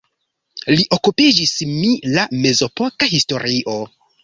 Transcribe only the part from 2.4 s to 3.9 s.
mezepoka historio.